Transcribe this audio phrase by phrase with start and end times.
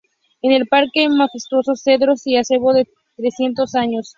[0.41, 4.09] En el parque hay majestuosos cedros y acebo de trescientos años.